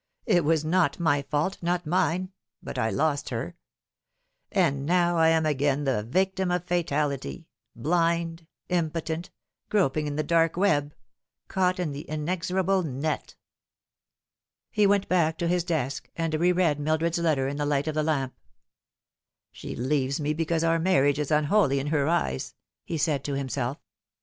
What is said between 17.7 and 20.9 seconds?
of the lamp." She leaves me because our